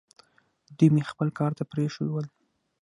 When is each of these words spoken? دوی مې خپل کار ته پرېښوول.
دوی 0.77 0.89
مې 0.93 1.03
خپل 1.11 1.27
کار 1.39 1.51
ته 1.57 1.63
پرېښوول. 1.71 2.25